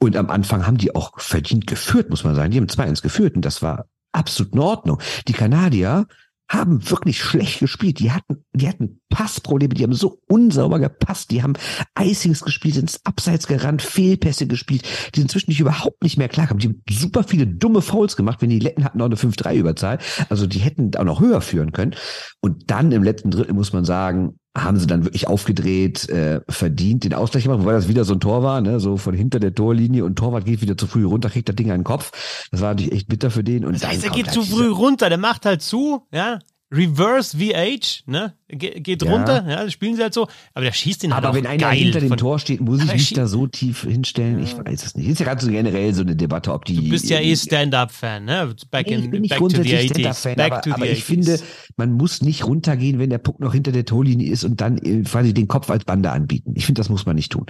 [0.00, 2.50] Und am Anfang haben die auch verdient geführt, muss man sagen.
[2.50, 5.00] Die haben 2-1 geführt und das war absolut in Ordnung.
[5.28, 6.06] Die Kanadier
[6.52, 7.98] haben wirklich schlecht gespielt.
[7.98, 11.54] Die hatten, die hatten Passprobleme, die haben so unsauber gepasst, die haben
[11.98, 14.84] Icings gespielt, sind Abseits gerannt, Fehlpässe gespielt,
[15.14, 16.60] die sind zwischendurch überhaupt nicht mehr klarkamen.
[16.60, 19.98] Die haben super viele dumme Fouls gemacht, wenn die Letten hatten auch eine 5-3-Überzahl.
[20.28, 21.94] Also die hätten auch noch höher führen können.
[22.40, 27.04] Und dann im letzten Drittel muss man sagen, haben sie dann wirklich aufgedreht, äh, verdient
[27.04, 29.54] den Ausgleich gemacht, wobei das wieder so ein Tor war, ne, so von hinter der
[29.54, 32.12] Torlinie und Torwart geht wieder zu früh runter, kriegt das Ding an den Kopf.
[32.50, 33.64] Das war natürlich echt bitter für den.
[33.64, 36.38] Und Das heißt, er geht kommt zu halt früh runter, der macht halt zu, ja.
[36.70, 38.34] Reverse VH, ne?
[38.54, 39.10] Ge geht Ja.
[39.10, 40.28] runter, ja, spielen sie halt so.
[40.52, 43.12] Aber der schießt ihn halt Aber wenn einer hinter dem Tor steht, muss ich mich
[43.14, 44.42] da so tief hinstellen.
[44.42, 45.08] Ich weiß es nicht.
[45.08, 46.76] Ist ja gerade so generell so eine Debatte, ob die.
[46.76, 48.54] Du bist ja eh Stand-Up-Fan, ne?
[48.70, 49.94] Back, in, ich bin nicht back to the grundsätzlich 80s.
[49.94, 51.02] Stand-Up-Fan, Back aber, to aber ich 80s.
[51.02, 51.40] finde,
[51.76, 55.02] man muss nicht runtergehen, wenn der Puck noch hinter der Torlinie ist und dann äh,
[55.02, 56.52] quasi den Kopf als Bande anbieten.
[56.54, 57.46] Ich finde, das muss man nicht tun.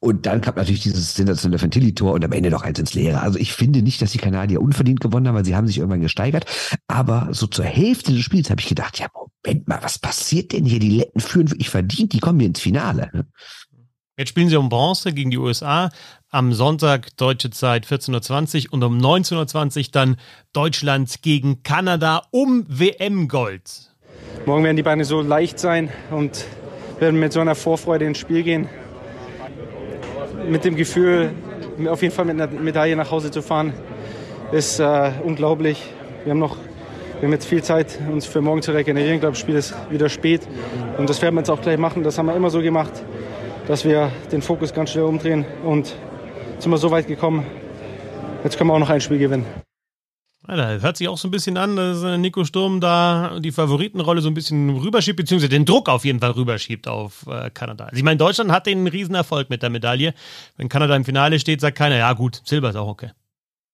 [0.00, 3.20] Und dann kam natürlich dieses sensationelle Fantilli-Tor und am Ende doch eins ins Leere.
[3.20, 6.00] Also ich finde nicht, dass die Kanadier unverdient gewonnen haben, weil sie haben sich irgendwann
[6.02, 6.44] gesteigert.
[6.88, 9.06] Aber so zur Hälfte des Spiels habe ich gedacht, ja,
[9.44, 10.78] Moment mal, was passiert denn hier?
[10.78, 13.10] Die Letten führen wirklich verdient, die kommen hier ins Finale.
[13.12, 13.26] ne?
[14.18, 15.90] Jetzt spielen sie um Bronze gegen die USA.
[16.28, 20.16] Am Sonntag deutsche Zeit 14.20 Uhr und um 19.20 Uhr dann
[20.52, 23.90] Deutschland gegen Kanada um WM-Gold.
[24.44, 26.44] Morgen werden die Beine so leicht sein und
[27.00, 28.68] werden mit so einer Vorfreude ins Spiel gehen.
[30.48, 31.32] Mit dem Gefühl,
[31.88, 33.72] auf jeden Fall mit einer Medaille nach Hause zu fahren,
[34.52, 35.82] ist äh, unglaublich.
[36.24, 36.58] Wir haben noch
[37.22, 39.14] wir haben jetzt viel Zeit, uns für morgen zu regenerieren.
[39.14, 40.40] Ich glaube, das Spiel ist wieder spät.
[40.98, 42.02] Und das werden wir jetzt auch gleich machen.
[42.02, 42.90] Das haben wir immer so gemacht,
[43.68, 45.44] dass wir den Fokus ganz schnell umdrehen.
[45.64, 45.94] Und
[46.58, 47.46] sind wir so weit gekommen.
[48.42, 49.46] Jetzt können wir auch noch ein Spiel gewinnen.
[50.48, 53.52] Ja, da hört sich auch so ein bisschen an, dass äh, Nico Sturm da die
[53.52, 57.84] Favoritenrolle so ein bisschen rüberschiebt, beziehungsweise den Druck auf jeden Fall rüberschiebt auf äh, Kanada.
[57.84, 60.12] Also ich meine, Deutschland hat den Riesenerfolg mit der Medaille.
[60.56, 63.10] Wenn Kanada im Finale steht, sagt keiner, ja gut, Silber ist auch okay.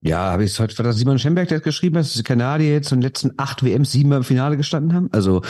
[0.00, 2.72] Ja, habe ich es heute, war das Simon Schemberg, der hat geschrieben, dass die Kanadier
[2.72, 5.08] jetzt in den letzten acht WMs siebenmal im Finale gestanden haben.
[5.10, 5.42] Also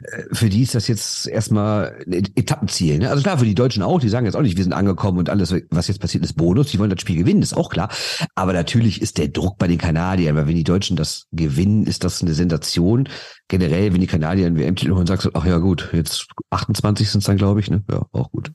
[0.00, 2.98] äh, für die ist das jetzt erstmal ein Etappenziel.
[2.98, 3.10] Ne?
[3.10, 5.28] Also klar, für die Deutschen auch, die sagen jetzt auch nicht, wir sind angekommen und
[5.28, 6.70] alles, was jetzt passiert, ist Bonus.
[6.70, 7.88] Die wollen das Spiel gewinnen, ist auch klar.
[8.36, 12.04] Aber natürlich ist der Druck bei den Kanadiern, weil wenn die Deutschen das gewinnen, ist
[12.04, 13.08] das eine Sensation.
[13.48, 17.20] Generell, wenn die Kanadier einen WM-Titel holen, sagst du, ach ja gut, jetzt 28 sind
[17.20, 17.82] es dann, glaube ich, ne?
[17.90, 18.52] Ja, auch gut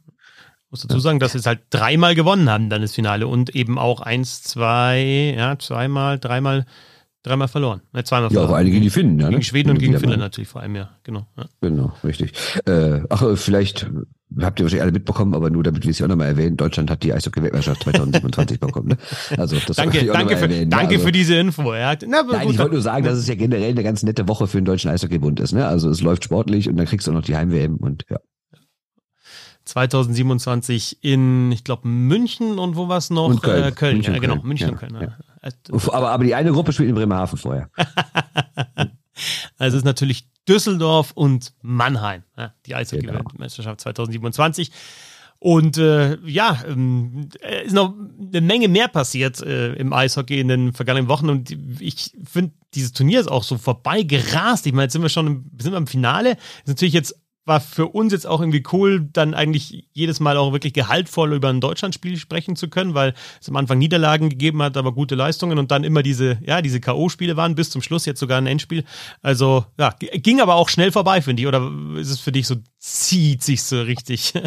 [0.72, 3.78] muss dazu sagen, dass sie es halt dreimal gewonnen haben, dann das Finale und eben
[3.78, 6.66] auch eins, zwei, ja, zweimal, dreimal,
[7.24, 7.82] dreimal verloren.
[7.92, 8.54] Ne, zweimal ja, verloren.
[8.54, 9.26] auch einige, die finden, ja.
[9.26, 9.32] Ne?
[9.32, 11.28] Gegen Schweden und gegen Finnland natürlich vor allem, ja, genau.
[11.38, 11.46] Ja.
[11.60, 12.34] Genau, richtig.
[12.66, 13.92] Äh, ach, vielleicht
[14.40, 17.04] habt ihr wahrscheinlich alle mitbekommen, aber nur damit wir es auch nochmal erwähnen, Deutschland hat
[17.04, 18.88] die Eishockey-Weltmeisterschaft 2027 bekommen.
[18.90, 18.98] Ne?
[19.38, 21.74] Also das danke, danke, für, erwähnen, danke also, für diese Info.
[21.74, 21.96] Ja.
[22.08, 24.58] Na, nein, ich wollte nur sagen, dass es ja generell eine ganz nette Woche für
[24.58, 25.52] den deutschen Eishockeybund ist.
[25.52, 25.68] Ne?
[25.68, 28.20] Also es läuft sportlich und dann kriegst du auch noch die Heim-WM und ja.
[29.66, 33.28] 2027 in, ich glaube, München und wo war es noch?
[33.28, 33.64] Und Köln.
[33.64, 34.48] Äh, Köln, München, ja, genau, Köln.
[34.48, 35.16] München ja, und Köln.
[35.42, 35.92] Ja.
[35.92, 37.70] Aber, aber die eine Gruppe spielt in Bremerhaven vorher.
[37.76, 38.90] also
[39.58, 43.94] es ist natürlich Düsseldorf und Mannheim, ja, die Eishockey-Weltmeisterschaft genau.
[43.94, 44.72] 2027.
[45.44, 47.30] Und äh, ja, ähm,
[47.66, 47.96] ist noch
[48.32, 51.32] eine Menge mehr passiert äh, im Eishockey in den vergangenen Wochen.
[51.32, 54.68] Und ich finde, dieses Turnier ist auch so vorbei gerast.
[54.68, 56.34] Ich meine, jetzt sind wir schon im, sind wir im Finale.
[56.34, 57.20] Ist natürlich jetzt
[57.52, 61.50] war für uns jetzt auch irgendwie cool, dann eigentlich jedes Mal auch wirklich gehaltvoll über
[61.50, 65.60] ein Deutschlandspiel sprechen zu können, weil es am Anfang Niederlagen gegeben hat, aber gute Leistungen
[65.60, 68.86] und dann immer diese, ja, diese K.O.-Spiele waren bis zum Schluss jetzt sogar ein Endspiel.
[69.22, 71.48] Also, ja, ging aber auch schnell vorbei, finde ich.
[71.48, 74.34] Oder ist es für dich so, zieht sich so richtig?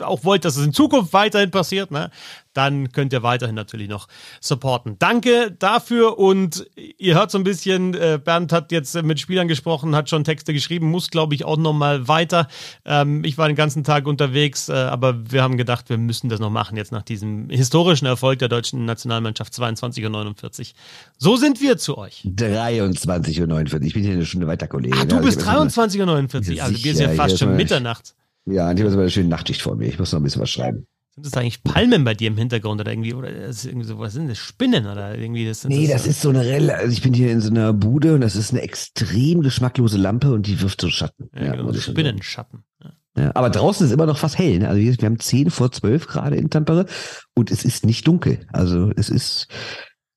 [0.00, 2.10] auch wollt, dass es in Zukunft weiterhin passiert, ne,
[2.54, 4.08] dann könnt ihr weiterhin natürlich noch
[4.40, 4.96] supporten.
[4.98, 9.94] Danke dafür und ihr hört so ein bisschen, äh, Bernd hat jetzt mit Spielern gesprochen,
[9.94, 12.48] hat schon Texte geschrieben, muss glaube ich auch nochmal weiter.
[12.84, 16.40] Ähm, ich war den ganzen Tag unterwegs, äh, aber wir haben gedacht, wir müssen das
[16.40, 20.74] noch machen jetzt nach diesem historischen Erfolg der deutschen Nationalmannschaft 22 und 49.
[21.18, 22.22] So sind wir zu euch.
[22.24, 23.86] 23 und 49.
[23.86, 24.96] Ich bin hier eine Stunde weiter, Kollege.
[24.98, 26.62] Ah, du bist 23 und 49.
[26.62, 28.14] Also, du bist ja fast schon Mitternacht.
[28.46, 29.88] Ja, ich habe jetzt aber eine schöne Nachtschicht vor mir.
[29.88, 30.86] Ich muss noch ein bisschen was schreiben.
[31.14, 34.14] Sind das eigentlich Palmen bei dir im Hintergrund oder irgendwie, oder ist irgendwie so, was
[34.14, 34.38] sind das?
[34.38, 35.46] Spinnen oder irgendwie?
[35.46, 36.74] Das, nee, das, das ist so eine Relle.
[36.74, 40.32] Also ich bin hier in so einer Bude und das ist eine extrem geschmacklose Lampe
[40.32, 41.28] und die wirft so Schatten.
[41.34, 42.64] Ja, ja genau, Spinnenschatten.
[42.82, 42.92] Ja.
[43.16, 44.60] Ja, aber draußen ist immer noch fast hell.
[44.60, 44.68] Ne?
[44.68, 46.86] Also wir haben 10 vor 12 gerade in Tampere
[47.34, 48.46] und es ist nicht dunkel.
[48.52, 49.48] Also es ist,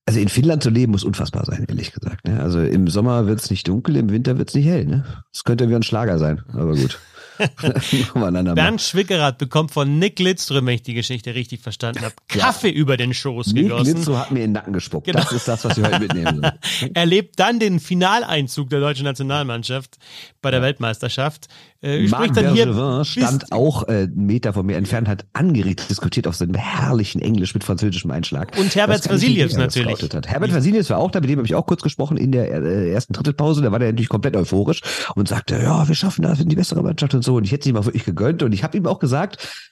[0.06, 2.26] also in Finnland zu leben muss unfassbar sein, ehrlich gesagt.
[2.26, 2.40] Ne?
[2.40, 4.86] Also im Sommer wird es nicht dunkel, im Winter wird es nicht hell.
[4.86, 5.04] Ne?
[5.34, 7.00] Das könnte wie ein Schlager sein, aber gut.
[8.56, 12.76] Bernd Schwickerath bekommt von Nick Lidström, wenn ich die Geschichte richtig verstanden habe, Kaffee ja.
[12.76, 13.86] über den Schoß Nick gegossen.
[13.86, 15.08] Nick Lidström hat mir in den Nacken gespuckt.
[15.08, 15.20] Genau.
[15.22, 16.94] Das ist das, was wir heute mitnehmen sollen.
[16.94, 19.98] er lebt dann den Finaleinzug der deutschen Nationalmannschaft
[20.42, 20.66] bei der.
[20.66, 21.48] Weltmeisterschaft.
[21.82, 26.36] Äh, Marc Bergevin stand auch äh, einen Meter von mir entfernt, hat angeregt diskutiert auf
[26.36, 28.58] seinem herrlichen Englisch mit französischem Einschlag.
[28.58, 30.02] Und Herbert Vasilius natürlich.
[30.02, 30.28] Hat.
[30.28, 32.92] Herbert Vasilius war auch da, mit dem habe ich auch kurz gesprochen in der äh,
[32.92, 33.62] ersten Drittelpause.
[33.62, 34.82] Da war der natürlich komplett euphorisch
[35.16, 37.36] und sagte, ja, wir schaffen das, wir sind die bessere Mannschaft und so.
[37.36, 38.42] Und ich hätte ihm auch wirklich gegönnt.
[38.42, 39.70] Und ich habe ihm auch gesagt,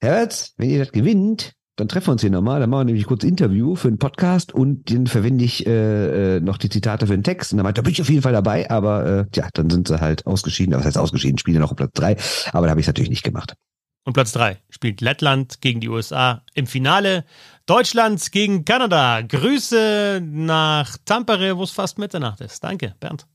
[0.00, 3.06] Herbert, wenn ihr das gewinnt, dann treffen wir uns hier nochmal, dann machen wir nämlich
[3.06, 7.14] kurz Interview für einen Podcast und dann verwende ich äh, äh, noch die Zitate für
[7.14, 7.52] den Text.
[7.52, 9.88] Und dann meinte, da bin ich auf jeden Fall dabei, aber äh, ja, dann sind
[9.88, 10.74] sie halt ausgeschieden.
[10.74, 11.38] Was heißt ausgeschieden?
[11.38, 12.16] Spielen noch auf Platz drei,
[12.52, 13.54] aber da habe ich es natürlich nicht gemacht.
[14.04, 17.24] Und Platz drei spielt Lettland gegen die USA im Finale.
[17.66, 19.22] Deutschland gegen Kanada.
[19.22, 22.62] Grüße nach Tampere, wo es fast Mitternacht ist.
[22.62, 23.26] Danke, Bernd.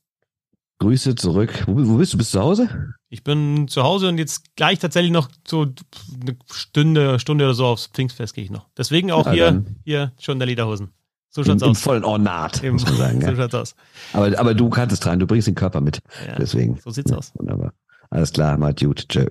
[0.80, 1.64] Grüße zurück.
[1.68, 2.18] Wo, wo bist du?
[2.18, 2.94] Bist du zu Hause?
[3.10, 7.66] Ich bin zu Hause und jetzt gleich tatsächlich noch so eine Stunde, Stunde oder so
[7.66, 8.68] aufs Pfingstfest gehe ich noch.
[8.78, 10.94] Deswegen auch ja, hier, hier schon der Lederhosen.
[11.30, 11.78] So schaut's Im, aus.
[11.78, 13.22] Im vollen Ornat, Im, muss man sagen.
[13.22, 13.36] so ja.
[13.36, 13.76] schaut's aus.
[14.14, 16.00] Aber, aber du kannst es tragen, du bringst den Körper mit.
[16.26, 16.80] Ja, Deswegen.
[16.84, 17.32] So sieht's aus.
[17.36, 17.74] Wunderbar.
[18.10, 19.08] Alles klar, Matt, gut.
[19.10, 19.28] Tschö.